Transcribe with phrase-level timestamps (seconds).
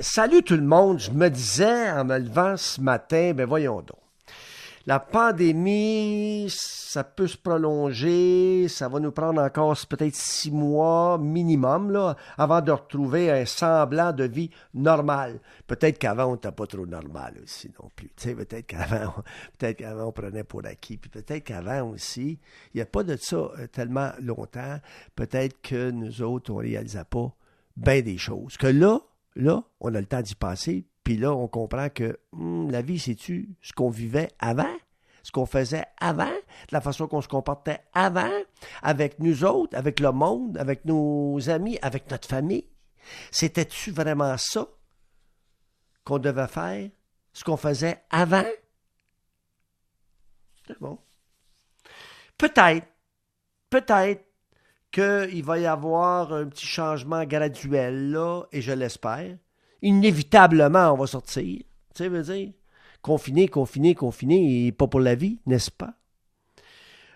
[0.00, 3.98] Salut tout le monde, je me disais en me levant ce matin, ben voyons donc.
[4.86, 11.90] La pandémie, ça peut se prolonger, ça va nous prendre encore peut-être six mois minimum
[11.90, 15.40] là, avant de retrouver un semblant de vie normale.
[15.66, 18.08] Peut-être qu'avant on n'était pas trop normal aussi non plus.
[18.08, 19.12] Peut-être qu'avant,
[19.58, 22.38] peut-être qu'avant on prenait pour acquis, puis peut-être qu'avant aussi,
[22.72, 24.78] il n'y a pas de ça euh, tellement longtemps.
[25.16, 27.34] Peut-être que nous autres on réalisait pas
[27.76, 28.56] bien des choses.
[28.56, 29.00] Que là,
[29.36, 32.98] là, on a le temps d'y passer, puis là, on comprend que hmm, la vie,
[32.98, 34.74] c'est-tu ce qu'on vivait avant?
[35.22, 36.32] Ce qu'on faisait avant,
[36.70, 38.30] la façon qu'on se comportait avant,
[38.82, 42.66] avec nous autres, avec le monde, avec nos amis, avec notre famille?
[43.30, 44.66] C'était-tu vraiment ça
[46.04, 46.88] qu'on devait faire?
[47.32, 48.44] Ce qu'on faisait avant?
[50.66, 50.98] C'est bon.
[52.36, 52.86] Peut-être,
[53.70, 54.27] peut-être
[54.90, 59.36] qu'il va y avoir un petit changement graduel là, et je l'espère.
[59.82, 61.58] Inévitablement, on va sortir.
[61.94, 62.52] Tu sais, veux dire,
[63.02, 65.94] confiné, confiné, confiné, et pas pour la vie, n'est-ce pas?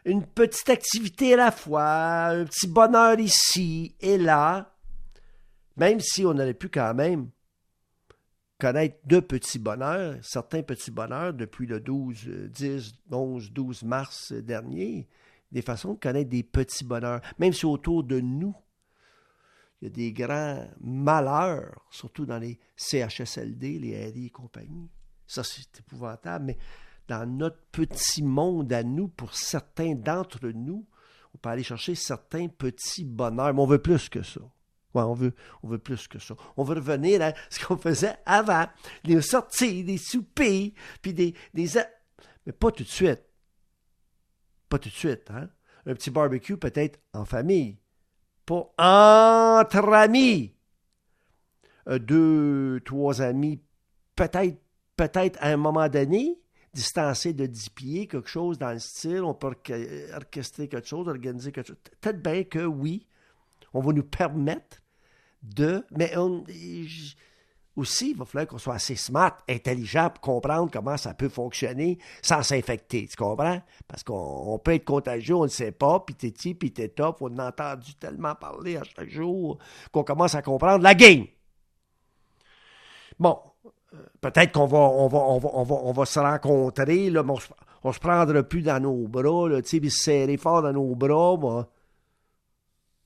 [0.04, 4.74] Une petite activité à la fois, un petit bonheur ici et là,
[5.76, 7.30] même si on aurait pu quand même
[8.58, 15.08] connaître deux petits bonheurs, certains petits bonheurs depuis le 12, 10, 11, 12 mars dernier,
[15.52, 18.54] des façons de connaître des petits bonheurs, même si autour de nous,
[19.80, 24.90] il y a des grands malheurs, surtout dans les CHSLD, les RI et compagnie.
[25.26, 26.58] Ça, c'est épouvantable, mais
[27.08, 30.86] dans notre petit monde à nous, pour certains d'entre nous,
[31.34, 34.40] on peut aller chercher certains petits bonheurs, mais on veut plus que ça.
[34.94, 36.34] Ouais, on veut, on veut plus que ça.
[36.56, 38.66] On veut revenir à ce qu'on faisait avant,
[39.04, 41.68] des sorties, des soupers, puis des, des...
[42.46, 43.22] Mais pas tout de suite.
[44.72, 45.50] Pas tout de suite, hein?
[45.84, 47.76] Un petit barbecue peut-être en famille,
[48.46, 50.54] pas entre amis.
[51.88, 53.60] Euh, deux, trois amis,
[54.16, 54.56] peut-être,
[54.96, 56.40] peut-être à un moment donné,
[56.72, 59.54] distancés de dix pieds, quelque chose dans le style, on peut
[60.14, 61.76] orchestrer quelque chose, organiser quelque chose.
[62.00, 63.06] Peut-être bien que oui,
[63.74, 64.78] on va nous permettre
[65.42, 66.14] de, mais
[67.76, 71.98] aussi, il va falloir qu'on soit assez smart, intelligent pour comprendre comment ça peut fonctionner
[72.20, 73.06] sans s'infecter.
[73.06, 73.62] Tu comprends?
[73.88, 77.18] Parce qu'on peut être contagieux, on ne sait pas, puis t'es ti, puis t'es top,
[77.20, 79.58] on a entendu tellement parler à chaque jour
[79.90, 81.24] qu'on commence à comprendre la game.
[83.18, 83.38] Bon,
[83.94, 87.88] euh, peut-être qu'on va on va, on va, on va, on va, se rencontrer, on
[87.88, 91.36] ne se prendra plus dans nos bras, tu sais, se serrer fort dans nos bras,
[91.38, 91.68] moi.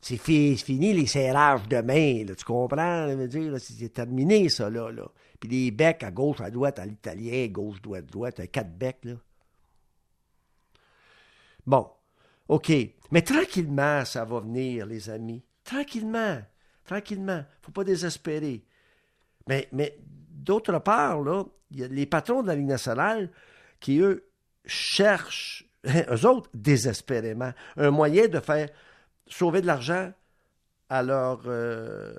[0.06, 3.12] C'est fini les serrages de main, là, tu comprends?
[3.58, 5.10] C'est terminé, ça, là, là.
[5.40, 9.14] Puis les becs à gauche, à droite, à l'italien, gauche, droite, droite, quatre becs, là.
[11.66, 11.90] Bon,
[12.46, 12.70] OK.
[13.10, 15.42] Mais tranquillement, ça va venir, les amis.
[15.64, 16.40] Tranquillement.
[16.84, 17.42] Tranquillement.
[17.62, 18.64] Faut pas désespérer.
[19.48, 19.98] Mais, mais
[20.30, 23.28] d'autre part, là, y a les patrons de la Ligue nationale
[23.80, 24.28] qui, eux,
[24.66, 28.68] cherchent, eux autres, désespérément, un moyen de faire
[29.26, 30.12] sauver de l'argent
[30.88, 31.42] à leur.
[31.46, 32.14] Euh,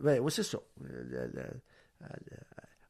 [0.00, 0.58] oui, c'est ça.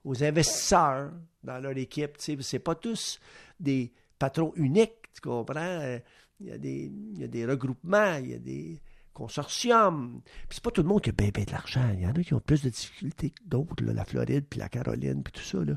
[0.04, 1.10] aux investisseurs
[1.42, 2.16] dans leur équipe.
[2.18, 3.18] C'est pas tous
[3.58, 5.98] des patrons uniques, tu comprends?
[6.40, 8.80] Il y, a des, il y a des regroupements, il y a des
[9.12, 10.20] consortiums.
[10.24, 11.90] Puis c'est pas tout le monde qui a bien, de l'argent.
[11.94, 14.68] Il y en a qui ont plus de difficultés que d'autres, la Floride, puis la
[14.68, 15.58] Caroline, puis tout ça.
[15.64, 15.74] Là.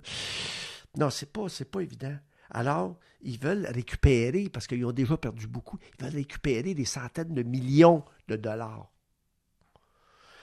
[0.97, 2.15] Non, c'est pas, pas évident.
[2.51, 7.33] Alors, ils veulent récupérer, parce qu'ils ont déjà perdu beaucoup, ils veulent récupérer des centaines
[7.33, 8.91] de millions de dollars.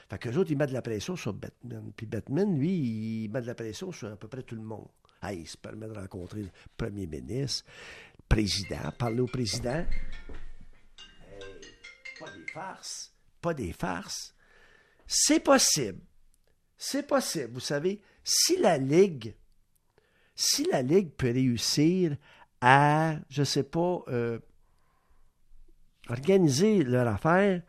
[0.09, 1.93] Fait qu'eux autres, ils mettent de la pression sur Batman.
[1.95, 4.89] Puis Batman, lui, il met de la pression sur à peu près tout le monde.
[5.21, 7.67] Ah, il se permet de rencontrer le premier ministre,
[8.17, 9.85] le président, parler au président.
[12.19, 13.13] pas des farces.
[13.41, 14.35] Pas des farces.
[15.07, 16.01] C'est possible.
[16.77, 17.53] C'est possible.
[17.53, 19.35] Vous savez, si la Ligue
[20.41, 22.17] si la Ligue peut réussir
[22.61, 24.39] à, je ne sais pas, euh,
[26.09, 27.61] organiser leur affaire,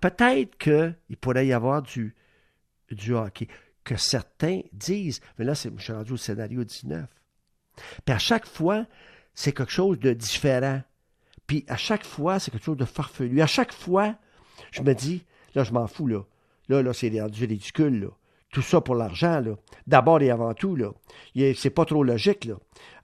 [0.00, 2.14] peut-être qu'il pourrait y avoir du,
[2.92, 3.48] du hockey.
[3.82, 7.04] Que certains disent, mais là, je suis rendu au scénario 19.
[8.04, 8.86] Puis à chaque fois,
[9.34, 10.82] c'est quelque chose de différent.
[11.48, 13.42] Puis à chaque fois, c'est quelque chose de farfelu.
[13.42, 14.14] À chaque fois,
[14.70, 15.24] je me dis,
[15.56, 16.22] là, je m'en fous, là.
[16.68, 18.17] Là, là, c'est rendu ridicule, là
[18.50, 19.52] tout ça pour l'argent, là.
[19.86, 20.90] D'abord et avant tout, là.
[21.54, 22.54] C'est pas trop logique, là.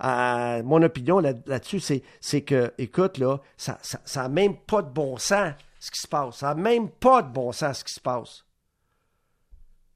[0.03, 1.81] Euh, mon opinion là, dessus
[2.21, 3.79] c'est, que, écoute, là, ça
[4.17, 6.37] n'a même pas de bon sens ce qui se passe.
[6.37, 8.45] Ça n'a même pas de bon sens ce qui se passe.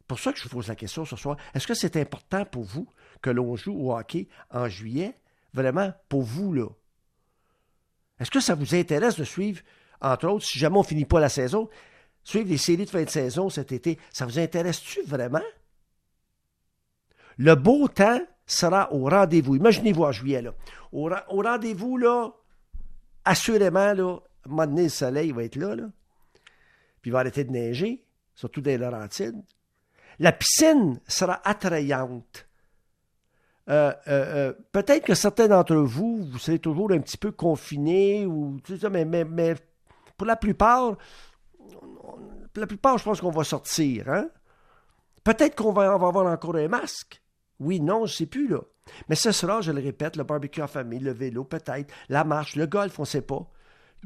[0.07, 1.37] pour ça que je vous pose la question ce soir.
[1.55, 2.87] Est-ce que c'est important pour vous
[3.23, 5.19] que l'on joue au hockey en juillet?
[5.55, 6.67] Vraiment, pour vous, là.
[8.21, 9.63] Est-ce que ça vous intéresse de suivre,
[10.01, 11.69] entre autres, si jamais on finit pas la saison,
[12.29, 15.43] suivre les séries de fin de saison cet été, ça vous intéresse-tu vraiment?
[17.39, 19.57] Le beau temps sera au rendez-vous.
[19.57, 20.53] Imaginez-vous en juillet, là.
[20.93, 21.09] Au,
[21.43, 22.31] rendez-vous, là,
[23.25, 25.85] assurément, là, le soleil va être là, là.
[27.01, 28.05] Puis il va arrêter de neiger,
[28.35, 29.43] surtout dans les Laurentides.
[30.19, 32.47] La piscine sera attrayante.
[33.71, 38.27] Euh, euh, euh, peut-être que certains d'entre vous, vous serez toujours un petit peu confinés,
[38.27, 38.59] ou,
[38.91, 39.55] mais, mais, mais
[40.19, 40.97] pour la plupart,
[42.59, 44.09] la plupart, je pense qu'on va sortir.
[44.09, 44.29] Hein?
[45.25, 47.23] Peut-être qu'on va, va avoir encore un masque.
[47.61, 48.61] Oui, non, je ne sais plus, là.
[49.09, 52.57] Mais ce sera, je le répète, le barbecue en famille, le vélo, peut-être, la marche,
[52.57, 53.47] le golf, on ne sait pas.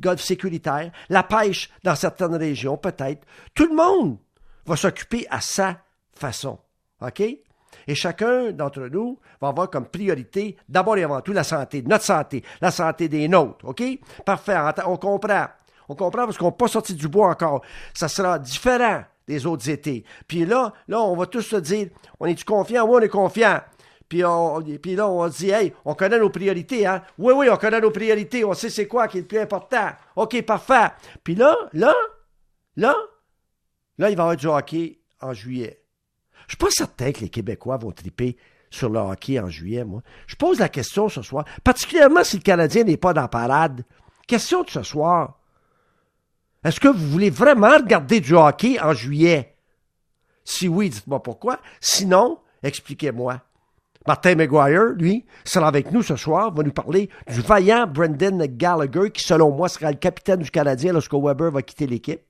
[0.00, 3.26] Golf sécuritaire, la pêche dans certaines régions, peut-être.
[3.54, 4.18] Tout le monde
[4.66, 5.78] va s'occuper à sa
[6.14, 6.58] façon.
[7.00, 7.20] OK?
[7.20, 12.04] Et chacun d'entre nous va avoir comme priorité, d'abord et avant tout, la santé, notre
[12.04, 13.64] santé, la santé des nôtres.
[13.64, 13.82] OK?
[14.24, 14.56] Parfait.
[14.86, 15.46] On comprend.
[15.92, 17.62] On comprend parce qu'on n'est pas sorti du bois encore.
[17.92, 20.04] Ça sera différent des autres étés.
[20.26, 22.86] Puis là, là, on va tous se dire, on est-tu confiant?
[22.86, 23.60] Oui, on est confiant.
[24.08, 27.02] Puis, on, puis là, on dit, hey, on connaît nos priorités, hein?
[27.18, 29.90] Oui, oui, on connaît nos priorités, on sait c'est quoi qui est le plus important.
[30.16, 30.90] OK, parfait.
[31.22, 31.94] Puis là, là,
[32.76, 32.96] là,
[33.98, 35.82] là, il va y avoir du hockey en juillet.
[36.46, 38.36] Je suis pas certain que les Québécois vont triper
[38.70, 40.02] sur le hockey en juillet, moi.
[40.26, 43.84] Je pose la question ce soir, particulièrement si le Canadien n'est pas dans la parade.
[44.26, 45.38] Question de ce soir.
[46.64, 49.56] Est-ce que vous voulez vraiment regarder du hockey en juillet?
[50.44, 51.58] Si oui, dites-moi pourquoi.
[51.80, 53.40] Sinon, expliquez-moi.
[54.06, 59.10] Martin McGuire, lui, sera avec nous ce soir, va nous parler du vaillant Brendan Gallagher,
[59.10, 62.22] qui, selon moi, sera le capitaine du Canadien lorsque Weber va quitter l'équipe.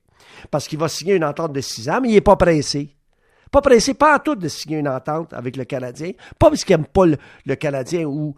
[0.50, 2.94] Parce qu'il va signer une entente de six ans, mais il n'est pas pressé.
[3.50, 6.12] Pas pressé, pas à tout de signer une entente avec le Canadien.
[6.38, 8.34] Pas parce qu'il n'aime pas le, Canadien ou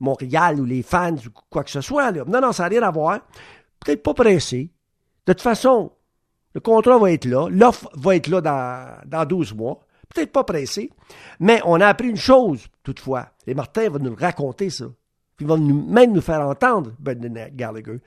[0.00, 2.12] Montréal ou les fans ou quoi que ce soit.
[2.12, 3.20] Non, non, ça n'a rien à voir.
[3.80, 4.70] Peut-être pas pressé.
[5.28, 5.92] De toute façon,
[6.54, 7.50] le contrat va être là.
[7.50, 9.78] L'offre va être là dans, dans 12 mois.
[10.08, 10.90] Peut-être pas pressé.
[11.38, 13.28] Mais on a appris une chose, toutefois.
[13.46, 14.86] Et Martin va nous raconter, ça.
[15.36, 18.00] Puis il va même nous faire entendre, Brendan Gallagher.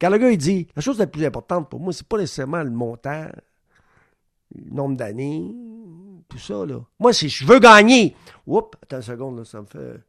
[0.00, 3.26] Gallagher, il dit, la chose la plus importante pour moi, c'est pas nécessairement le montant,
[4.54, 5.54] le nombre d'années,
[6.30, 6.80] tout ça, là.
[6.98, 8.16] Moi, si je veux gagner,
[8.46, 10.00] oups, attends une seconde, là, ça me fait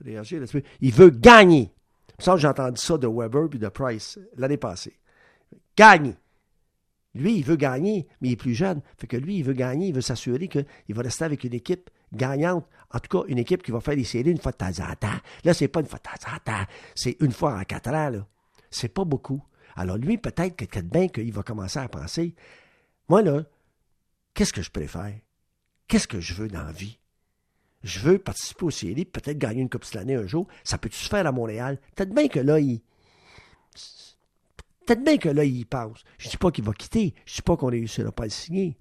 [0.00, 0.40] réagir.
[0.40, 0.46] Là,
[0.80, 1.74] il veut gagner.
[2.20, 4.96] Ça, j'ai entendu ça de Weber puis de Price l'année passée.
[5.76, 6.16] Gagner.
[7.14, 8.82] Lui, il veut gagner, mais il est plus jeune.
[8.98, 11.90] Fait que lui, il veut gagner, il veut s'assurer qu'il va rester avec une équipe
[12.12, 12.66] gagnante.
[12.92, 14.94] En tout cas, une équipe qui va faire des séries une fois de temps en
[14.96, 15.18] temps.
[15.44, 16.04] Là, c'est pas une fois de
[16.44, 16.66] temps.
[16.94, 18.26] C'est une fois en quatre ans, là.
[18.70, 19.42] C'est pas beaucoup.
[19.76, 22.34] Alors lui, peut-être que bien qu'il va commencer à penser,
[23.08, 23.44] moi, là,
[24.32, 25.14] qu'est-ce que je préfère?
[25.86, 26.98] Qu'est-ce que je veux dans la vie?
[27.82, 30.48] Je veux participer aux séries, peut-être gagner une Coupe l'année un jour.
[30.64, 31.78] Ça peut-tu se faire à Montréal?
[31.94, 32.80] Peut-être bien que là, il.
[34.86, 36.04] Peut-être bien que là, il y pense.
[36.18, 37.14] Je ne dis pas qu'il va quitter.
[37.24, 38.78] Je ne dis pas qu'on ne réussira pas à le signer.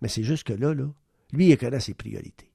[0.00, 0.86] Mais c'est juste que là, là,
[1.32, 2.49] lui, il connaît ses priorités.